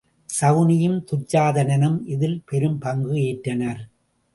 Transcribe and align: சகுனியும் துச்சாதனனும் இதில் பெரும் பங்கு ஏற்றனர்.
சகுனியும் 0.29 0.97
துச்சாதனனும் 1.11 1.99
இதில் 2.07 2.37
பெரும் 2.45 2.79
பங்கு 2.79 3.15
ஏற்றனர். 3.21 3.81